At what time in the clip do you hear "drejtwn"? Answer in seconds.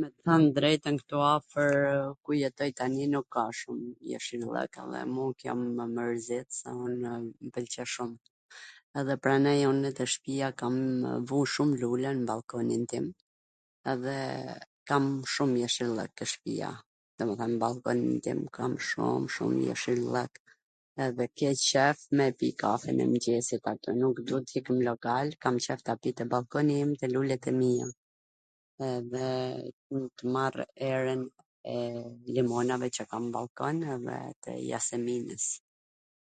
0.58-0.96